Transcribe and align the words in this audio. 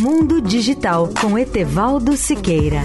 Mundo 0.00 0.40
Digital 0.40 1.08
com 1.20 1.38
Etevaldo 1.38 2.16
Siqueira. 2.16 2.82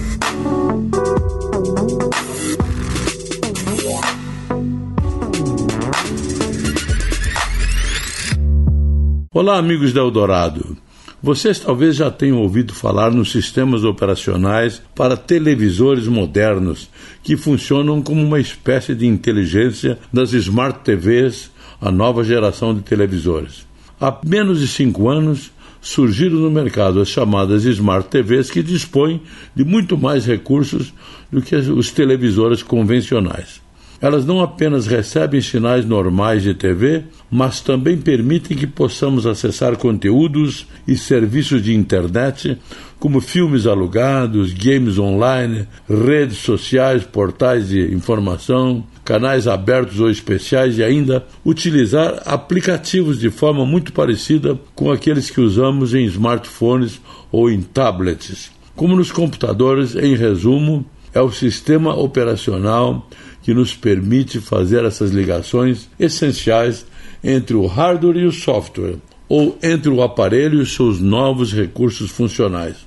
Olá, 9.34 9.58
amigos 9.58 9.92
da 9.92 10.02
Eldorado. 10.02 10.78
Vocês 11.20 11.60
talvez 11.60 11.96
já 11.96 12.12
tenham 12.12 12.38
ouvido 12.38 12.76
falar 12.76 13.10
nos 13.10 13.32
sistemas 13.32 13.84
operacionais 13.84 14.80
para 14.94 15.18
televisores 15.18 16.08
modernos, 16.08 16.92
que 17.24 17.36
funcionam 17.36 18.04
como 18.04 18.24
uma 18.24 18.40
espécie 18.40 18.94
de 18.94 19.08
inteligência 19.08 19.98
das 20.14 20.32
Smart 20.32 20.82
TVs, 20.84 21.50
a 21.82 21.92
nova 21.92 22.24
geração 22.24 22.72
de 22.72 22.82
televisores. 22.82 23.68
Há 24.00 24.16
menos 24.24 24.60
de 24.60 24.68
cinco 24.68 25.10
anos, 25.10 25.52
surgiram 25.82 26.38
no 26.38 26.52
mercado 26.52 27.00
as 27.00 27.10
chamadas 27.10 27.66
Smart 27.66 28.10
TVs, 28.10 28.52
que 28.52 28.62
dispõem 28.62 29.22
de 29.56 29.64
muito 29.64 29.98
mais 29.98 30.26
recursos 30.26 30.94
do 31.32 31.42
que 31.42 31.56
os 31.56 31.92
televisores 31.92 32.62
convencionais. 32.62 33.62
Elas 34.02 34.26
não 34.26 34.40
apenas 34.40 34.88
recebem 34.88 35.42
sinais 35.42 35.86
normais 35.86 36.42
de 36.42 36.54
TV, 36.54 37.04
mas 37.30 37.60
também 37.60 37.98
permitem 37.98 38.56
que 38.56 38.66
possamos 38.66 39.26
acessar 39.26 39.76
conteúdos 39.76 40.66
e 40.88 40.96
serviços 40.96 41.62
de 41.62 41.74
internet, 41.76 42.58
como 42.98 43.20
filmes 43.20 43.68
alugados, 43.68 44.54
games 44.54 44.98
online, 44.98 45.68
redes 45.90 46.38
sociais, 46.38 47.04
portais 47.04 47.68
de 47.68 47.94
informação, 47.94 48.86
canais 49.04 49.48
abertos 49.48 50.00
ou 50.00 50.10
especiais 50.10 50.78
e 50.78 50.84
ainda 50.84 51.26
utilizar 51.46 52.22
aplicativos 52.26 53.20
de 53.20 53.30
forma 53.30 53.66
muito 53.66 53.92
parecida 53.92 54.58
com 54.76 54.92
aqueles 54.92 55.30
que 55.30 55.42
usamos 55.42 55.94
em 55.94 56.06
smartphones 56.06 57.02
ou 57.32 57.50
em 57.50 57.62
tablets. 57.62 58.50
Como 58.78 58.96
nos 58.96 59.12
computadores, 59.12 59.94
em 59.94 60.16
resumo, 60.16 60.86
é 61.14 61.22
o 61.22 61.32
sistema 61.32 61.96
operacional 61.96 63.08
que 63.42 63.54
nos 63.54 63.76
permite 63.76 64.40
fazer 64.40 64.84
essas 64.84 65.12
ligações 65.12 65.90
essenciais 66.00 66.86
entre 67.24 67.56
o 67.56 67.66
hardware 67.66 68.18
e 68.18 68.26
o 68.26 68.32
software, 68.32 68.98
ou 69.28 69.58
entre 69.62 69.90
o 69.90 70.02
aparelho 70.02 70.62
e 70.62 70.66
seus 70.66 71.00
novos 71.00 71.54
recursos 71.54 72.10
funcionais. 72.10 72.78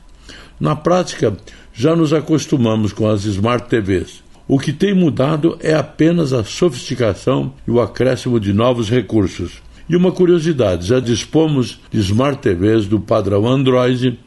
Na 0.58 0.76
prática, 0.76 1.36
já 1.72 1.96
nos 1.96 2.12
acostumamos 2.12 2.92
com 2.92 3.08
as 3.08 3.24
Smart 3.24 3.68
TVs. 3.68 4.22
O 4.46 4.58
que 4.58 4.72
tem 4.72 4.94
mudado 4.94 5.56
é 5.60 5.74
apenas 5.74 6.32
a 6.32 6.44
sofisticação 6.44 7.54
e 7.66 7.70
o 7.70 7.80
acréscimo 7.80 8.38
de 8.38 8.52
novos 8.52 8.90
recursos. 8.90 9.62
E 9.88 9.96
uma 9.96 10.12
curiosidade: 10.12 10.86
já 10.86 11.00
dispomos 11.00 11.80
de 11.90 12.00
Smart 12.00 12.38
TVs 12.40 12.86
do 12.86 13.00
padrão 13.00 13.46
Android 13.46 14.18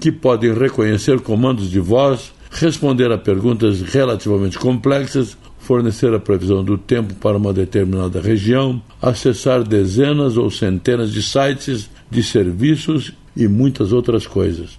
que 0.00 0.10
podem 0.10 0.52
reconhecer 0.52 1.20
comandos 1.20 1.70
de 1.70 1.78
voz, 1.78 2.32
responder 2.52 3.10
a 3.10 3.18
perguntas 3.18 3.80
relativamente 3.82 4.58
complexas 4.58 5.36
fornecer 5.62 6.12
a 6.12 6.18
previsão 6.18 6.62
do 6.64 6.76
tempo 6.76 7.14
para 7.14 7.36
uma 7.36 7.52
determinada 7.52 8.20
região, 8.20 8.82
acessar 9.00 9.62
dezenas 9.62 10.36
ou 10.36 10.50
centenas 10.50 11.12
de 11.12 11.22
sites, 11.22 11.88
de 12.10 12.22
serviços 12.22 13.12
e 13.36 13.46
muitas 13.46 13.92
outras 13.92 14.26
coisas. 14.26 14.76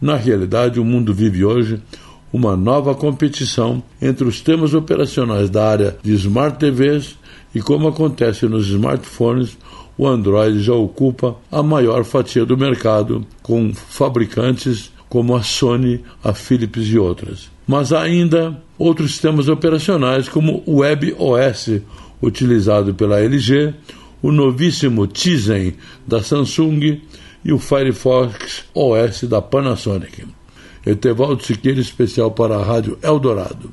Na 0.00 0.16
realidade, 0.16 0.78
o 0.78 0.84
mundo 0.84 1.14
vive 1.14 1.42
hoje 1.44 1.80
uma 2.30 2.54
nova 2.54 2.94
competição 2.94 3.82
entre 4.00 4.28
os 4.28 4.42
temas 4.42 4.74
operacionais 4.74 5.48
da 5.48 5.66
área 5.66 5.96
de 6.02 6.12
Smart 6.12 6.58
TVs 6.58 7.16
e, 7.54 7.60
como 7.60 7.88
acontece 7.88 8.46
nos 8.46 8.68
smartphones, 8.68 9.56
o 9.96 10.06
Android 10.06 10.62
já 10.62 10.74
ocupa 10.74 11.36
a 11.50 11.62
maior 11.62 12.04
fatia 12.04 12.44
do 12.44 12.58
mercado, 12.58 13.26
com 13.42 13.72
fabricantes 13.72 14.92
como 15.08 15.36
a 15.36 15.42
Sony, 15.42 16.00
a 16.22 16.32
Philips 16.32 16.88
e 16.88 16.98
outras. 16.98 17.50
Mas 17.66 17.92
há 17.92 18.02
ainda 18.02 18.62
outros 18.78 19.12
sistemas 19.12 19.48
operacionais, 19.48 20.28
como 20.28 20.62
o 20.66 20.80
WebOS, 20.80 21.80
utilizado 22.22 22.94
pela 22.94 23.20
LG, 23.20 23.74
o 24.22 24.32
novíssimo 24.32 25.06
Tizen 25.06 25.74
da 26.06 26.22
Samsung 26.22 27.00
e 27.44 27.52
o 27.52 27.58
Firefox 27.58 28.64
OS 28.74 29.24
da 29.24 29.40
Panasonic. 29.40 30.26
Etevaldo 30.84 31.42
Siqueira, 31.42 31.80
especial 31.80 32.30
para 32.30 32.56
a 32.56 32.64
Rádio 32.64 32.98
Eldorado. 33.02 33.70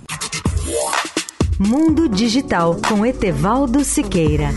Mundo 1.59 2.09
Digital 2.09 2.75
com 2.87 3.05
Etevaldo 3.05 3.83
Siqueira. 3.83 4.49